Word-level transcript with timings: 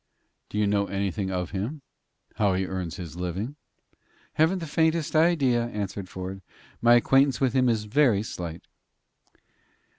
"Do 0.49 0.57
you 0.57 0.65
know 0.65 0.87
anything 0.87 1.29
of 1.29 1.51
him 1.51 1.83
how 2.37 2.55
he 2.55 2.65
earns 2.65 2.95
his 2.97 3.17
living?" 3.17 3.55
"Haven't 4.33 4.57
the 4.57 4.65
faintest 4.65 5.15
idea," 5.15 5.67
answered 5.67 6.09
Ford. 6.09 6.41
"My 6.81 6.95
acquaintance 6.95 7.39
with 7.39 7.53
him 7.53 7.69
is 7.69 7.83
very 7.83 8.23
slight." 8.23 8.63